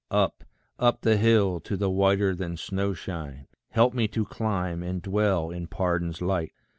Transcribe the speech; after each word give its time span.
Up, 0.09 0.43
up 0.79 1.01
the 1.01 1.15
hill, 1.15 1.59
to 1.59 1.77
the 1.77 1.87
whiter 1.91 2.33
than 2.33 2.57
snow 2.57 2.95
shine, 2.95 3.45
Help 3.69 3.93
me 3.93 4.07
to 4.07 4.25
climb, 4.25 4.81
and 4.81 4.99
dwell 4.99 5.51
in 5.51 5.67
pardon's 5.67 6.23
light. 6.23 6.53